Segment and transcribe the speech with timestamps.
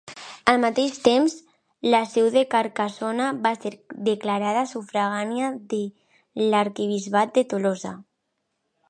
[0.51, 1.33] Al mateix temps,
[1.95, 3.73] la seu de Carcassona va ser
[4.09, 5.83] declarada sufragània de
[6.49, 7.95] l'arquebisbat de Tolosa.